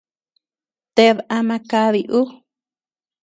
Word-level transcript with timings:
Ted 0.95 1.17
ama 1.37 1.57
kadi 1.71 2.01
uu. 2.19 2.27